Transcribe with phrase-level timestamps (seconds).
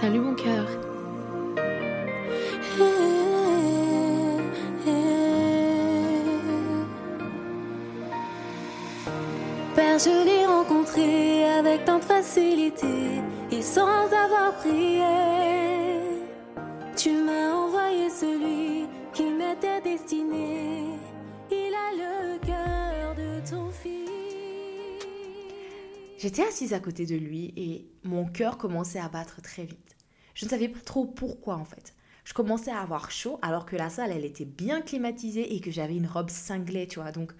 [0.00, 0.66] Salut mon cœur.
[9.76, 12.86] Père, je l'ai rencontré avec tant de facilité
[13.50, 15.02] et sans avoir prié.
[16.96, 20.91] Tu m'as envoyé celui qui m'était destiné.
[26.22, 29.96] J'étais assise à côté de lui et mon cœur commençait à battre très vite.
[30.34, 31.96] Je ne savais pas trop pourquoi en fait.
[32.22, 35.72] Je commençais à avoir chaud alors que la salle elle était bien climatisée et que
[35.72, 37.10] j'avais une robe cinglée, tu vois.
[37.10, 37.32] Donc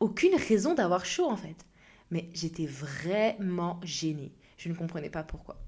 [0.00, 1.64] aucune raison d'avoir chaud en fait.
[2.10, 4.32] Mais j'étais vraiment gênée.
[4.56, 5.62] Je ne comprenais pas pourquoi.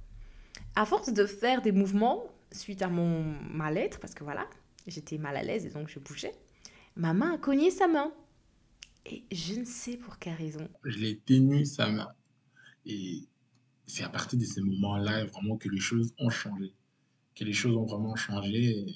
[0.75, 4.45] À force de faire des mouvements suite à mon mal-être, parce que voilà,
[4.89, 6.35] j'étais mal à l'aise et donc je bougeais,
[6.97, 8.13] ma main a cogné sa main.
[9.09, 10.69] Et je ne sais pour quelle raison.
[10.83, 12.09] Je l'ai tenu sa main.
[12.87, 13.25] Et
[13.87, 16.73] c'est à partir de ces moments-là vraiment que les choses ont changé.
[17.35, 18.87] Que les choses ont vraiment changé.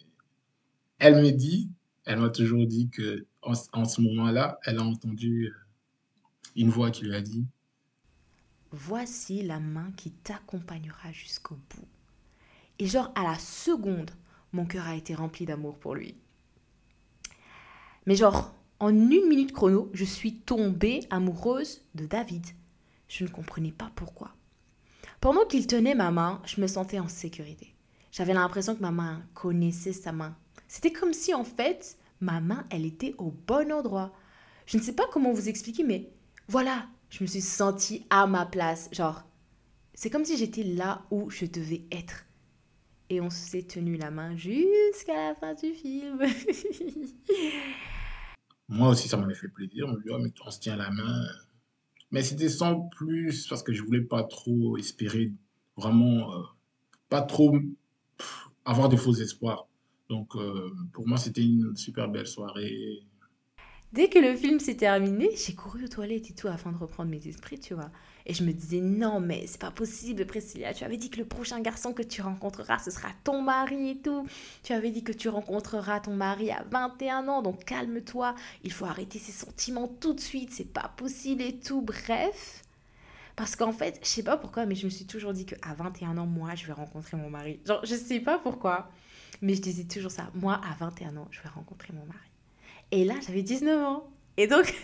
[0.98, 1.70] Elle me dit,
[2.04, 5.54] elle m'a toujours dit que en, en ce moment-là, elle a entendu euh,
[6.56, 7.46] une voix qui lui a dit
[8.72, 11.88] Voici la main qui t'accompagnera jusqu'au bout.
[12.78, 14.10] Et genre à la seconde,
[14.52, 16.14] mon cœur a été rempli d'amour pour lui.
[18.06, 22.46] Mais genre, en une minute chrono, je suis tombée amoureuse de David.
[23.10, 24.30] Je ne comprenais pas pourquoi.
[25.20, 27.74] Pendant qu'il tenait ma main, je me sentais en sécurité.
[28.12, 30.36] J'avais l'impression que ma main connaissait sa main.
[30.68, 34.12] C'était comme si en fait, ma main, elle était au bon endroit.
[34.64, 36.12] Je ne sais pas comment vous expliquer, mais
[36.46, 38.88] voilà, je me suis sentie à ma place.
[38.92, 39.24] Genre,
[39.92, 42.26] c'est comme si j'étais là où je devais être.
[43.08, 46.20] Et on s'est tenu la main jusqu'à la fin du film.
[48.68, 49.86] Moi aussi, ça m'avait fait plaisir.
[49.88, 51.26] On lui dit, oh, mais on se tient la main.
[52.10, 55.32] Mais c'était sans plus parce que je voulais pas trop espérer,
[55.76, 56.42] vraiment, euh,
[57.08, 57.56] pas trop
[58.64, 59.68] avoir de faux espoirs.
[60.08, 63.00] Donc, euh, pour moi, c'était une super belle soirée.
[63.92, 67.10] Dès que le film s'est terminé, j'ai couru aux toilettes et tout afin de reprendre
[67.10, 67.90] mes esprits, tu vois.
[68.26, 70.74] Et je me disais, non, mais c'est pas possible, Priscilla.
[70.74, 73.98] Tu avais dit que le prochain garçon que tu rencontreras, ce sera ton mari et
[73.98, 74.26] tout.
[74.62, 78.34] Tu avais dit que tu rencontreras ton mari à 21 ans, donc calme-toi.
[78.64, 81.82] Il faut arrêter ses sentiments tout de suite, c'est pas possible et tout.
[81.82, 82.62] Bref.
[83.36, 86.18] Parce qu'en fait, je sais pas pourquoi, mais je me suis toujours dit qu'à 21
[86.18, 87.60] ans, moi, je vais rencontrer mon mari.
[87.64, 88.90] Genre, je sais pas pourquoi,
[89.40, 90.30] mais je disais toujours ça.
[90.34, 92.18] Moi, à 21 ans, je vais rencontrer mon mari.
[92.90, 94.10] Et là, j'avais 19 ans.
[94.36, 94.74] Et donc,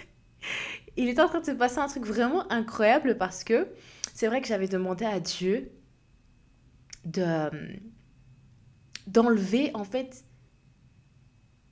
[0.96, 3.68] il était en train de se passer un truc vraiment incroyable parce que
[4.14, 5.70] c'est vrai que j'avais demandé à Dieu
[7.04, 7.50] de
[9.06, 10.24] d'enlever en fait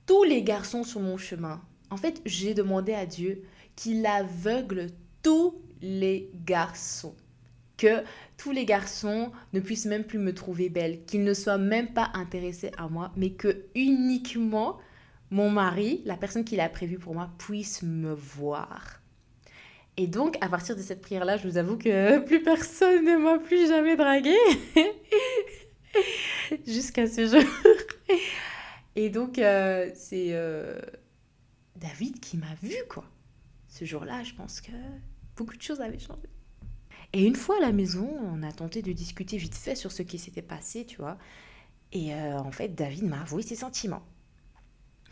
[0.05, 1.61] tous les garçons sur mon chemin.
[1.89, 3.43] En fait, j'ai demandé à Dieu
[3.75, 4.87] qu'il aveugle
[5.21, 7.15] tous les garçons.
[7.77, 8.03] Que
[8.37, 12.11] tous les garçons ne puissent même plus me trouver belle, qu'ils ne soient même pas
[12.13, 14.77] intéressés à moi, mais que uniquement
[15.31, 19.01] mon mari, la personne qu'il a prévue pour moi, puisse me voir.
[19.97, 23.39] Et donc, à partir de cette prière-là, je vous avoue que plus personne ne m'a
[23.39, 24.35] plus jamais dragué.
[26.67, 27.49] Jusqu'à ce jour.
[28.95, 30.79] Et donc, euh, c'est euh,
[31.75, 33.05] David qui m'a vu, quoi.
[33.67, 34.71] Ce jour-là, je pense que
[35.35, 36.27] beaucoup de choses avaient changé.
[37.13, 40.01] Et une fois à la maison, on a tenté de discuter vite fait sur ce
[40.01, 41.17] qui s'était passé, tu vois.
[41.91, 44.05] Et euh, en fait, David m'a avoué ses sentiments.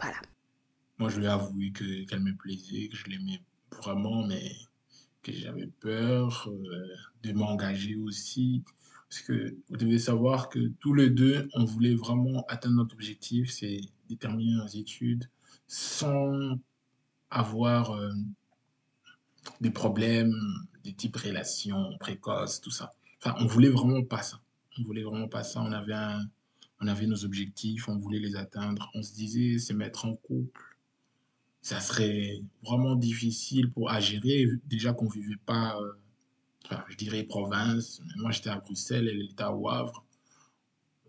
[0.02, 0.18] Voilà.
[0.98, 3.40] Moi, je lui ai avoué que, qu'elle me plaisait, que je l'aimais
[3.72, 4.52] vraiment, mais
[5.24, 6.88] que j'avais peur euh,
[7.24, 8.64] de m'engager aussi.
[9.10, 13.52] Parce que vous devez savoir que tous les deux, on voulait vraiment atteindre notre objectif,
[13.52, 13.80] c'est
[14.10, 15.30] de terminer nos études
[15.68, 16.60] sans
[17.30, 18.12] avoir euh,
[19.62, 20.36] des problèmes
[20.84, 22.92] de type relation précoce, tout ça.
[23.20, 24.42] Enfin, on voulait vraiment pas ça.
[24.78, 25.62] On voulait vraiment pas ça.
[25.62, 26.22] On avait un,
[26.82, 28.92] on avait nos objectifs, on voulait les atteindre.
[28.94, 30.73] On se disait, se mettre en couple,
[31.64, 38.02] ça serait vraiment difficile pour à gérer, déjà qu'on vivait pas, euh, je dirais province.
[38.18, 40.06] Moi, j'étais à Bruxelles, elle était à Wavre.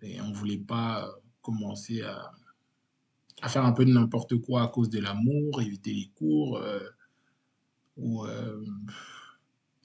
[0.01, 1.11] Et on voulait pas euh,
[1.43, 2.31] commencer à,
[3.43, 6.89] à faire un peu de n'importe quoi à cause de l'amour, éviter les cours, euh,
[7.97, 8.25] ou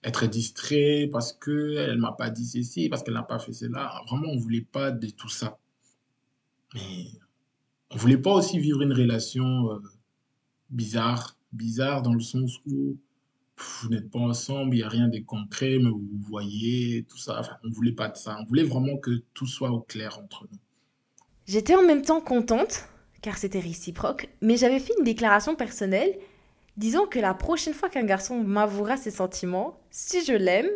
[0.04, 4.02] être distrait parce que elle m'a pas dit ceci, parce qu'elle n'a pas fait cela.
[4.08, 5.58] Vraiment, on voulait pas de tout ça.
[6.74, 7.08] Mais
[7.92, 9.80] on voulait pas aussi vivre une relation
[10.70, 11.36] bizarre.
[11.52, 12.98] Bizarre dans le sens où
[13.58, 17.60] vous n'êtes pas ensemble, il n'y a rien de concret, mais vous voyez, tout ça.
[17.64, 18.38] On voulait pas de ça.
[18.40, 20.60] On voulait vraiment que tout soit au clair entre nous.
[21.48, 22.88] J'étais en même temps contente,
[23.22, 26.18] car c'était réciproque, mais j'avais fait une déclaration personnelle
[26.78, 30.70] disant que la prochaine fois qu'un garçon m'avouera ses sentiments, si je l'aime,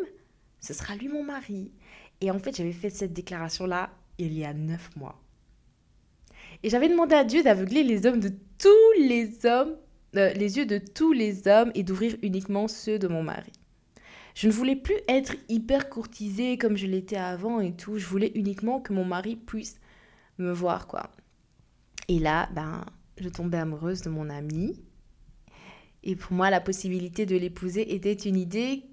[0.59, 1.71] ce sera lui mon mari.
[2.19, 5.21] Et en fait, j'avais fait cette déclaration-là il y a neuf mois.
[6.63, 9.75] Et j'avais demandé à Dieu d'aveugler les hommes de tous les hommes,
[10.15, 13.51] euh, les yeux de tous les hommes et d'ouvrir uniquement ceux de mon mari.
[14.35, 17.97] Je ne voulais plus être hyper courtisée comme je l'étais avant et tout.
[17.97, 19.79] Je voulais uniquement que mon mari puisse
[20.39, 21.11] me voir, quoi.
[22.07, 22.83] Et là, ben,
[23.17, 24.81] je tombais amoureuse de mon ami.
[26.03, 28.83] Et pour moi, la possibilité de l'épouser était une idée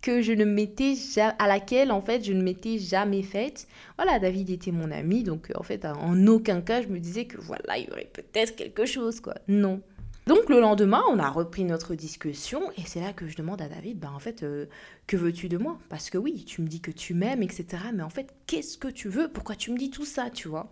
[0.00, 0.94] que je ne m'étais
[1.38, 3.66] à laquelle en fait je ne m'étais jamais faite.
[3.96, 7.36] Voilà, David était mon ami, donc en fait en aucun cas je me disais que
[7.40, 9.34] voilà, il y aurait peut-être quelque chose quoi.
[9.48, 9.80] Non.
[10.28, 13.68] Donc le lendemain, on a repris notre discussion et c'est là que je demande à
[13.70, 14.66] David, ben en fait, euh,
[15.06, 15.78] que veux-tu de moi?
[15.88, 17.66] Parce que oui, tu me dis que tu m'aimes, etc.
[17.94, 19.28] Mais en fait, qu'est-ce que tu veux?
[19.28, 20.70] Pourquoi tu me dis tout ça, tu vois?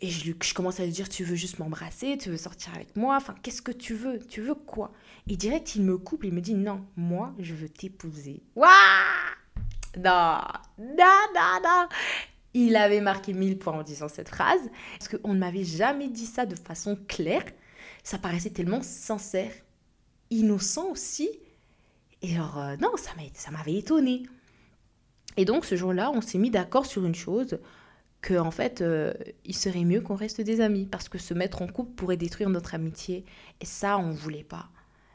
[0.00, 2.96] Et je, je, commence à lui dire, tu veux juste m'embrasser, tu veux sortir avec
[2.96, 4.18] moi, enfin, qu'est-ce que tu veux?
[4.18, 4.92] Tu veux quoi?
[5.28, 8.42] Et direct, il me coupe, il me dit, non, moi, je veux t'épouser.
[8.56, 8.70] Waouh
[9.98, 10.38] Non,
[10.78, 11.88] non, non, non!
[12.54, 16.24] Il avait marqué mille points en disant cette phrase, parce qu'on ne m'avait jamais dit
[16.24, 17.44] ça de façon claire
[18.04, 19.50] ça paraissait tellement sincère,
[20.30, 21.28] innocent aussi.
[22.22, 24.22] Et alors, euh, non, ça m'avait étonné.
[25.36, 27.58] Et donc, ce jour-là, on s'est mis d'accord sur une chose,
[28.20, 29.12] que en fait, euh,
[29.44, 32.50] il serait mieux qu'on reste des amis, parce que se mettre en couple pourrait détruire
[32.50, 33.24] notre amitié.
[33.60, 34.68] Et ça, on ne voulait pas.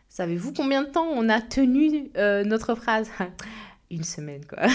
[0.09, 3.09] Savez-vous combien de temps on a tenu euh, notre phrase?
[3.91, 4.68] Une semaine, quoi.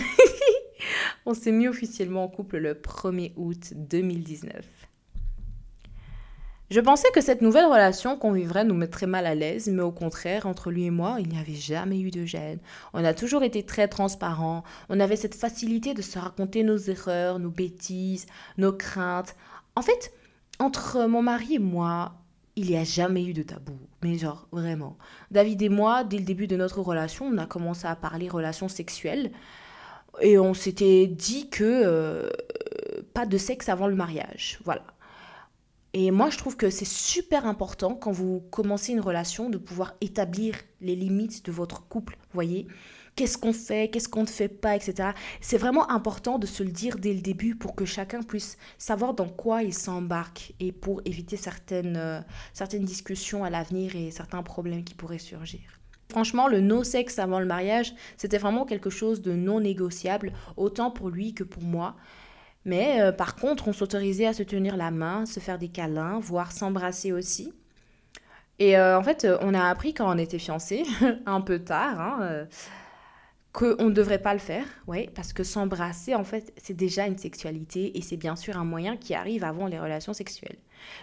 [1.27, 4.65] on s'est mis officiellement en couple le 1er août 2019.
[6.71, 9.93] Je pensais que cette nouvelle relation qu'on vivrait nous mettrait mal à l'aise, mais au
[9.93, 12.59] contraire, entre lui et moi, il n'y avait jamais eu de gêne.
[12.95, 17.39] On a toujours été très transparents, on avait cette facilité de se raconter nos erreurs,
[17.39, 18.27] nos bêtises,
[18.57, 19.37] nos craintes.
[19.77, 20.13] En fait,
[20.59, 22.15] entre mon mari et moi,
[22.57, 23.79] il n'y a jamais eu de tabou.
[24.03, 24.97] Mais genre, vraiment.
[25.31, 28.69] David et moi, dès le début de notre relation, on a commencé à parler relations
[28.69, 29.33] sexuelles.
[30.21, 32.31] Et on s'était dit que euh,
[33.13, 34.61] pas de sexe avant le mariage.
[34.65, 34.83] Voilà.
[35.97, 39.95] Et moi, je trouve que c'est super important quand vous commencez une relation de pouvoir
[40.01, 42.67] établir les limites de votre couple, voyez
[43.15, 45.11] Qu'est-ce qu'on fait, qu'est-ce qu'on ne fait pas, etc.
[45.41, 49.15] C'est vraiment important de se le dire dès le début pour que chacun puisse savoir
[49.15, 52.21] dans quoi il s'embarque et pour éviter certaines, euh,
[52.55, 55.61] certaines discussions à l'avenir et certains problèmes qui pourraient surgir.
[56.11, 61.09] Franchement, le no-sexe avant le mariage, c'était vraiment quelque chose de non négociable, autant pour
[61.09, 61.95] lui que pour moi.
[62.65, 66.19] Mais euh, par contre, on s'autorisait à se tenir la main, se faire des câlins,
[66.21, 67.53] voire s'embrasser aussi.
[68.59, 70.85] Et euh, en fait, on a appris quand on était fiancés,
[71.27, 72.45] un peu tard, hein, euh,
[73.53, 77.19] qu'on ne devrait pas le faire, ouais, parce que s'embrasser, en fait, c'est déjà une
[77.19, 80.57] sexualité et c'est bien sûr un moyen qui arrive avant les relations sexuelles.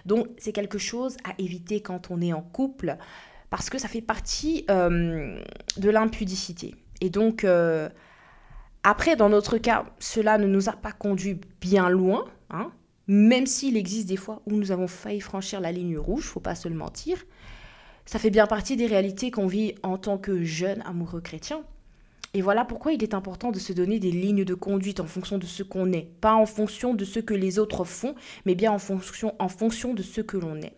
[0.05, 2.97] Donc, c'est quelque chose à éviter quand on est en couple,
[3.49, 6.75] parce que ça fait partie de l'impudicité.
[7.01, 7.45] Et donc,
[8.83, 12.71] après, dans notre cas, cela ne nous a pas conduit bien loin, hein,
[13.07, 16.55] même s'il existe des fois où nous avons failli franchir la ligne rouge, faut pas
[16.55, 17.17] se le mentir.
[18.05, 21.61] Ça fait bien partie des réalités qu'on vit en tant que jeune amoureux chrétien.
[22.33, 25.37] Et voilà pourquoi il est important de se donner des lignes de conduite en fonction
[25.37, 28.71] de ce qu'on est, pas en fonction de ce que les autres font, mais bien
[28.71, 30.73] en fonction, en fonction de ce que l'on est.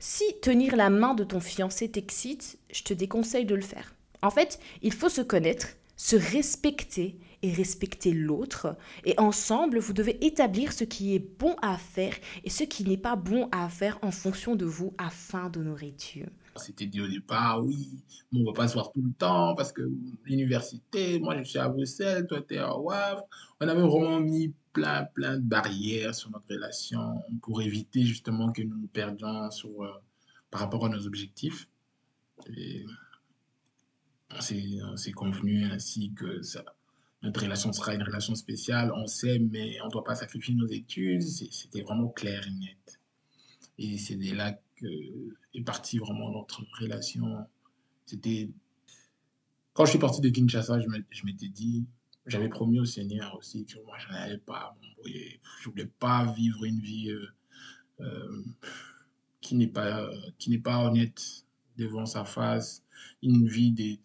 [0.00, 3.94] Si tenir la main de ton fiancé t'excite, je te déconseille de le faire.
[4.22, 5.68] En fait, il faut se connaître,
[5.98, 8.76] se respecter et respecter l'autre.
[9.04, 12.14] Et ensemble, vous devez établir ce qui est bon à faire
[12.44, 16.26] et ce qui n'est pas bon à faire en fonction de vous afin d'honorer Dieu.
[16.56, 18.00] C'était dit au départ, oui,
[18.32, 19.82] on ne va pas se voir tout le temps parce que
[20.24, 23.22] l'université, moi je suis à Bruxelles, toi tu es à Wavre.
[23.60, 28.62] On avait vraiment mis plein, plein de barrières sur notre relation pour éviter justement que
[28.62, 29.90] nous nous perdions sur, euh,
[30.50, 31.68] par rapport à nos objectifs.
[34.30, 36.40] On s'est convenu ainsi que
[37.22, 40.66] notre relation sera une relation spéciale, on sait, mais on ne doit pas sacrifier nos
[40.66, 41.22] études.
[41.22, 43.00] C'était vraiment clair et net.
[43.78, 44.86] Et c'est de là que
[45.54, 47.46] est partie vraiment notre relation.
[48.06, 48.50] C'était.
[49.72, 51.86] Quand je suis parti de Kinshasa, je m'étais dit,
[52.26, 54.76] j'avais promis au Seigneur aussi que moi, je n'allais pas.
[55.04, 57.26] Je ne voulais pas vivre une vie euh,
[58.00, 58.44] euh,
[59.40, 61.22] qui n'est pas, qui n'est pas honnête
[61.76, 62.84] devant sa face,
[63.22, 63.98] une vie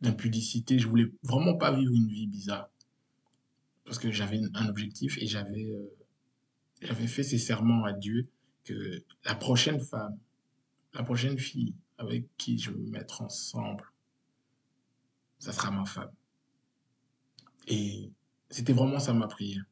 [0.00, 0.78] d'impudicité.
[0.78, 2.70] Je voulais vraiment pas vivre une vie bizarre.
[3.84, 8.28] Parce que j'avais un objectif et j'avais euh, fait ces serments à Dieu
[8.64, 10.16] que la prochaine femme,
[10.94, 13.84] la prochaine fille avec qui je vais me mettre ensemble,
[15.38, 16.12] ça sera ma femme.
[17.66, 18.10] Et
[18.48, 19.64] c'était vraiment ça ma prière.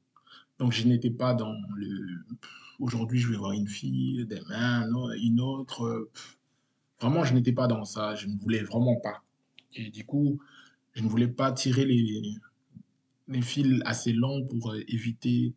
[0.59, 2.25] Donc je n'étais pas dans le
[2.79, 4.87] aujourd'hui je vais voir une fille, demain
[5.23, 6.11] une autre.
[7.01, 8.15] Vraiment, je n'étais pas dans ça.
[8.15, 9.23] Je ne voulais vraiment pas.
[9.75, 10.41] Et du coup,
[10.95, 12.35] je ne voulais pas tirer les,
[13.29, 15.55] des fils assez longs pour euh, éviter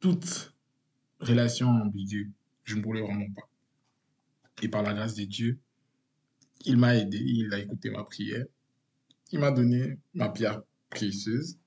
[0.00, 0.54] toute
[1.20, 2.32] relation ambiguë.
[2.64, 3.48] Je ne voulais vraiment pas.
[4.62, 5.58] Et par la grâce de Dieu,
[6.64, 8.46] il m'a aidé, il a écouté ma prière.
[9.30, 11.58] Il m'a donné ma pierre précieuse.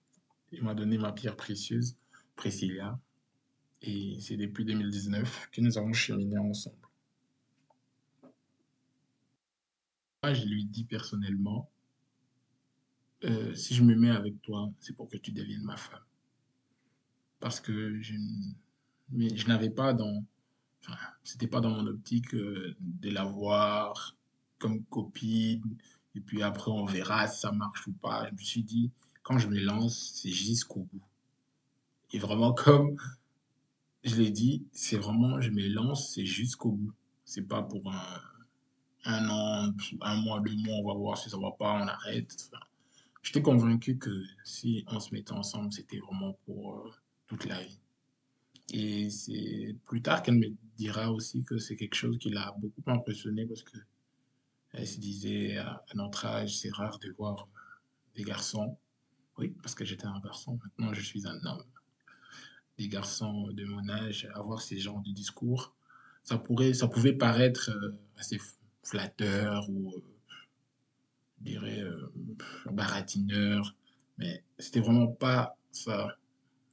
[0.51, 1.95] Il m'a donné ma pierre précieuse,
[2.35, 2.99] Priscilla.
[3.81, 6.88] Et c'est depuis 2019 que nous avons cheminé ensemble.
[10.23, 11.69] Je lui dis personnellement,
[13.23, 16.03] euh, si je me mets avec toi, c'est pour que tu deviennes ma femme.
[17.39, 20.25] Parce que je n'avais pas dans,
[20.81, 24.17] enfin, c'était pas dans mon optique euh, de l'avoir
[24.57, 25.77] comme copine,
[26.15, 28.27] et puis après on verra si ça marche ou pas.
[28.27, 28.91] Je me suis dit,
[29.23, 31.05] quand je me lance, c'est jusqu'au bout.
[32.11, 32.97] Et vraiment, comme
[34.03, 36.93] je l'ai dit, c'est vraiment, je me lance, c'est jusqu'au bout.
[37.23, 38.21] C'est pas pour un,
[39.05, 42.51] un an, un mois, deux mois, on va voir si ça va pas, on arrête.
[43.21, 46.91] J'étais convaincu que si on se mettait ensemble, c'était vraiment pour euh,
[47.27, 47.79] toute la vie.
[48.71, 52.83] Et c'est plus tard qu'elle me dira aussi que c'est quelque chose qui l'a beaucoup
[52.87, 53.77] impressionné parce que
[54.71, 57.47] elle se disait à notre âge, c'est rare de voir
[58.15, 58.77] des garçons.
[59.37, 61.63] Oui, parce que j'étais un garçon, maintenant je suis un homme.
[62.77, 65.73] Des garçons de mon âge avoir ces genres de discours,
[66.23, 68.37] ça pourrait, ça pouvait paraître euh, assez
[68.89, 70.01] flatteur ou euh,
[71.39, 72.11] je dirais, euh,
[72.71, 73.75] baratineur.
[74.17, 76.17] Mais c'était vraiment pas ça.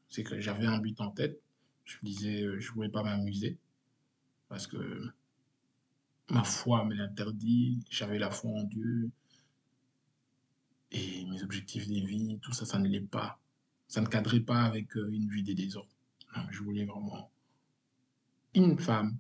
[0.08, 1.40] C'est que j'avais un but en tête.
[1.85, 3.58] Je me disais, euh, je voulais pas m'amuser.
[4.49, 5.12] Parce que
[6.30, 7.85] ma foi me l'interdit.
[7.90, 9.11] J'avais la foi en Dieu.
[10.92, 13.38] Et mes objectifs de vie, tout ça, ça ne l'est pas.
[13.88, 15.90] Ça ne cadrait pas avec une vie des désordres.
[16.50, 17.30] Je voulais vraiment
[18.54, 19.18] une femme.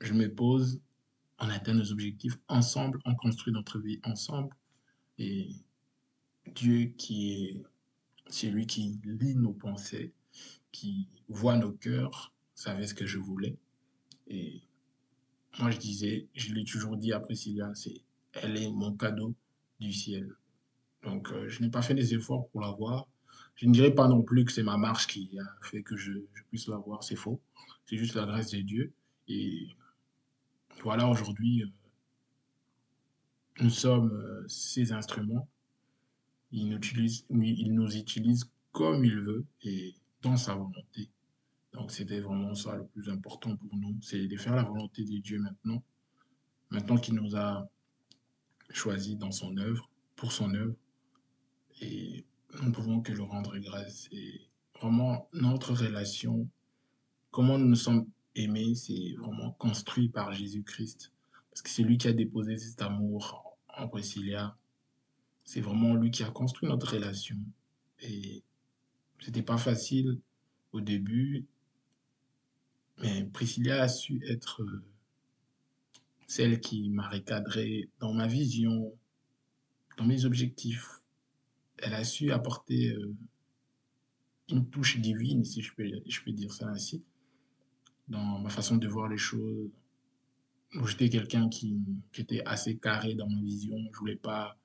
[0.00, 0.80] Je me pose,
[1.38, 4.54] on atteint nos objectifs ensemble, on construit notre vie ensemble.
[5.18, 5.50] Et
[6.54, 7.62] Dieu qui est
[8.28, 10.12] celui qui lit nos pensées,
[10.72, 13.56] qui voit nos cœurs, savait ce que je voulais.
[14.28, 14.62] Et
[15.58, 18.02] moi, je disais, je l'ai toujours dit à Priscilla, c'est,
[18.32, 19.34] elle est mon cadeau
[19.80, 20.34] du ciel.
[21.02, 23.06] Donc, euh, je n'ai pas fait des efforts pour l'avoir.
[23.54, 26.12] Je ne dirais pas non plus que c'est ma marche qui a fait que je,
[26.34, 27.40] je puisse l'avoir, c'est faux.
[27.86, 28.92] C'est juste la grâce de Dieu.
[29.28, 29.68] Et
[30.82, 31.66] voilà, aujourd'hui, euh,
[33.60, 35.48] nous sommes euh, ses instruments.
[36.52, 41.10] Il nous, utilise, il nous utilise comme il veut et dans sa volonté.
[41.72, 45.18] Donc c'était vraiment ça le plus important pour nous, c'est de faire la volonté de
[45.18, 45.82] Dieu maintenant.
[46.70, 47.68] Maintenant qu'il nous a
[48.70, 50.74] choisis dans son œuvre, pour son œuvre.
[51.80, 54.08] Et nous ne pouvons que le rendre grâce.
[54.12, 54.48] Et
[54.80, 56.48] vraiment, notre relation,
[57.30, 58.06] comment nous nous sommes
[58.36, 61.12] aimés, c'est vraiment construit par Jésus-Christ.
[61.50, 64.56] Parce que c'est lui qui a déposé cet amour en Priscilla.
[65.44, 67.36] C'est vraiment lui qui a construit notre relation.
[68.00, 68.42] Et
[69.20, 70.20] c'était pas facile
[70.72, 71.46] au début,
[72.98, 74.84] mais Priscilla a su être euh,
[76.26, 78.92] celle qui m'a recadré dans ma vision,
[79.96, 81.00] dans mes objectifs.
[81.78, 83.14] Elle a su apporter euh,
[84.50, 87.02] une touche divine, si je peux, je peux dire ça ainsi,
[88.08, 89.70] dans ma façon de voir les choses,
[90.86, 91.76] j'étais quelqu'un qui,
[92.12, 93.76] qui, était assez carré dans ma vision.
[93.92, 94.56] Je voulais pas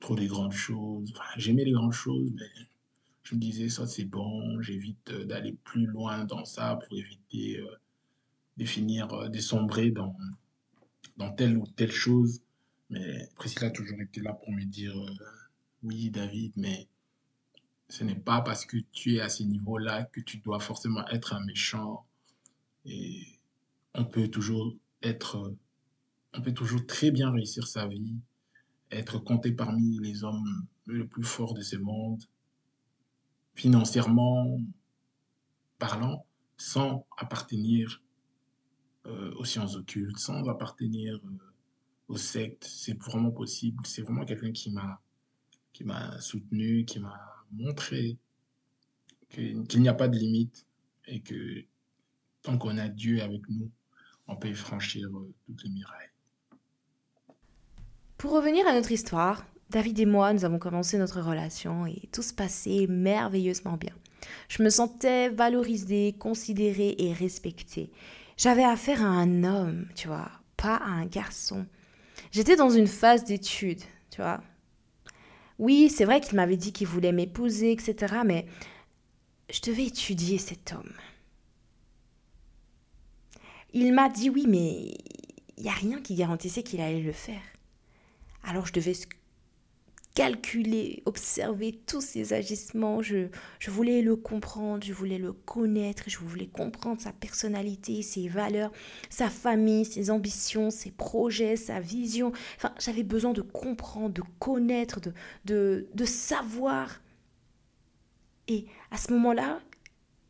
[0.00, 1.12] trop des grandes choses.
[1.36, 2.66] J'aimais les grandes choses, mais
[3.22, 7.60] je me disais, ça c'est bon, j'évite euh, d'aller plus loin dans ça pour éviter
[7.60, 7.66] euh,
[8.56, 10.16] de finir, euh, de sombrer dans,
[11.16, 12.40] dans telle ou telle chose.
[12.90, 14.94] Mais Priscilla a toujours été là pour me dire,
[15.82, 16.88] oui David, mais
[17.88, 21.32] ce n'est pas parce que tu es à ce niveau-là que tu dois forcément être
[21.32, 22.04] un méchant.
[22.84, 23.38] Et
[23.94, 25.54] on peut toujours être,
[26.34, 28.16] on peut toujours très bien réussir sa vie,
[28.90, 32.22] être compté parmi les hommes les plus forts de ce monde,
[33.54, 34.58] financièrement
[35.78, 38.02] parlant, sans appartenir
[39.06, 41.38] euh, aux sciences occultes, sans appartenir euh,
[42.08, 42.64] aux sectes.
[42.64, 43.84] C'est vraiment possible.
[43.86, 45.00] C'est vraiment quelqu'un qui m'a
[45.72, 47.18] qui m'a soutenu, qui m'a
[47.50, 48.18] montré
[49.30, 50.66] qu'il n'y a pas de limite
[51.06, 51.64] et que
[52.42, 53.70] tant qu'on a Dieu avec nous,
[54.28, 56.10] on peut franchir euh, toutes les murailles.
[58.18, 62.22] Pour revenir à notre histoire, David et moi, nous avons commencé notre relation et tout
[62.22, 63.94] se passait merveilleusement bien.
[64.48, 67.90] Je me sentais valorisée, considérée et respectée.
[68.36, 71.66] J'avais affaire à un homme, tu vois, pas à un garçon.
[72.30, 74.40] J'étais dans une phase d'études, tu vois.
[75.58, 78.16] Oui, c'est vrai qu'il m'avait dit qu'il voulait m'épouser, etc.
[78.24, 78.46] Mais
[79.50, 80.92] je devais étudier cet homme.
[83.72, 84.96] Il m'a dit oui, mais
[85.56, 87.42] il n'y a rien qui garantissait qu'il allait le faire.
[88.44, 88.94] Alors je devais
[90.14, 93.00] calculer, observer tous ses agissements.
[93.00, 98.28] Je, je voulais le comprendre, je voulais le connaître, je voulais comprendre sa personnalité, ses
[98.28, 98.72] valeurs,
[99.08, 102.32] sa famille, ses ambitions, ses projets, sa vision.
[102.56, 105.14] Enfin, j'avais besoin de comprendre, de connaître, de,
[105.44, 107.00] de, de savoir.
[108.48, 109.60] Et à ce moment-là,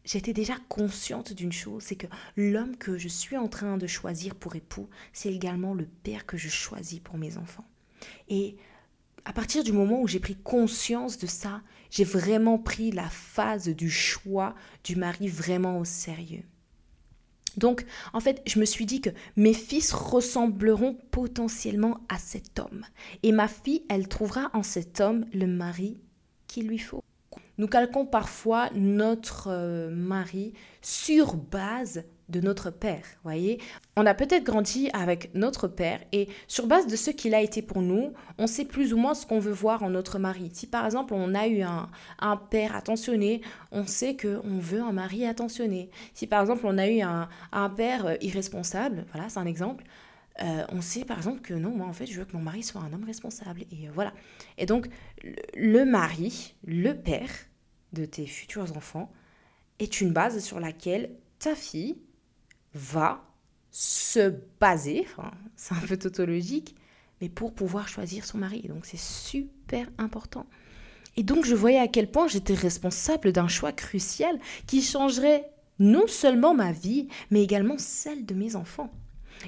[0.05, 2.07] j'étais déjà consciente d'une chose, c'est que
[2.37, 6.37] l'homme que je suis en train de choisir pour époux, c'est également le père que
[6.37, 7.67] je choisis pour mes enfants.
[8.29, 8.57] Et
[9.25, 13.69] à partir du moment où j'ai pris conscience de ça, j'ai vraiment pris la phase
[13.69, 16.45] du choix du mari vraiment au sérieux.
[17.57, 22.85] Donc, en fait, je me suis dit que mes fils ressembleront potentiellement à cet homme.
[23.23, 26.01] Et ma fille, elle trouvera en cet homme le mari
[26.47, 27.03] qu'il lui faut.
[27.59, 33.61] Nous calquons parfois notre euh, mari sur base de notre père, voyez
[33.97, 37.61] On a peut-être grandi avec notre père et sur base de ce qu'il a été
[37.61, 40.51] pour nous, on sait plus ou moins ce qu'on veut voir en notre mari.
[40.55, 41.91] Si par exemple on a eu un,
[42.21, 45.91] un père attentionné, on sait qu'on veut un mari attentionné.
[46.15, 49.85] Si par exemple on a eu un, un père euh, irresponsable, voilà c'est un exemple,
[50.41, 52.63] euh, on sait par exemple que non, moi en fait je veux que mon mari
[52.63, 53.63] soit un homme responsable.
[53.71, 54.13] Et voilà.
[54.59, 54.89] Et donc
[55.55, 57.31] le mari, le père
[57.93, 59.13] de tes futurs enfants,
[59.79, 61.97] est une base sur laquelle ta fille
[62.75, 63.25] va
[63.71, 65.07] se baser,
[65.57, 66.77] c'est un peu tautologique,
[67.21, 68.63] mais pour pouvoir choisir son mari.
[68.69, 70.47] Donc c'est super important.
[71.17, 76.07] Et donc je voyais à quel point j'étais responsable d'un choix crucial qui changerait non
[76.07, 78.91] seulement ma vie, mais également celle de mes enfants.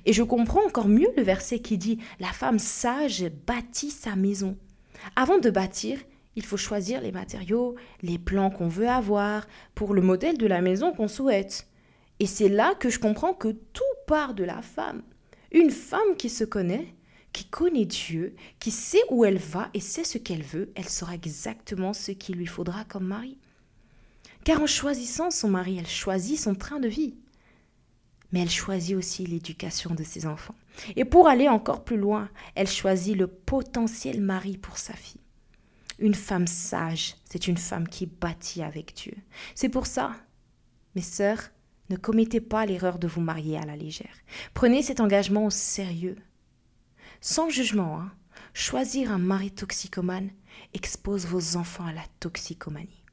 [0.06, 4.56] Et je comprends encore mieux le verset qui dit⁇ La femme sage bâtit sa maison⁇
[5.16, 5.98] Avant de bâtir,
[6.36, 10.60] il faut choisir les matériaux, les plans qu'on veut avoir pour le modèle de la
[10.60, 11.68] maison qu'on souhaite.
[12.20, 15.02] Et c'est là que je comprends que tout part de la femme.
[15.52, 16.94] Une femme qui se connaît,
[17.32, 21.14] qui connaît Dieu, qui sait où elle va et sait ce qu'elle veut, elle saura
[21.14, 23.38] exactement ce qu'il lui faudra comme mari.
[24.44, 27.14] Car en choisissant son mari, elle choisit son train de vie.
[28.34, 30.56] Mais elle choisit aussi l'éducation de ses enfants.
[30.96, 35.20] Et pour aller encore plus loin, elle choisit le potentiel mari pour sa fille.
[36.00, 39.14] Une femme sage, c'est une femme qui bâtit avec Dieu.
[39.54, 40.16] C'est pour ça,
[40.96, 41.52] mes sœurs,
[41.90, 44.16] ne commettez pas l'erreur de vous marier à la légère.
[44.52, 46.16] Prenez cet engagement au sérieux.
[47.20, 48.10] Sans jugement, hein.
[48.52, 50.32] choisir un mari toxicomane
[50.72, 53.04] expose vos enfants à la toxicomanie.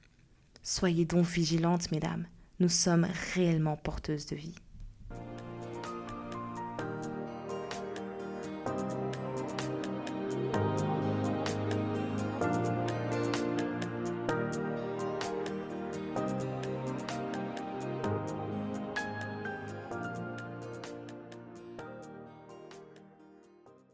[0.63, 2.25] Soyez donc vigilantes, mesdames.
[2.59, 4.55] Nous sommes réellement porteuses de vie.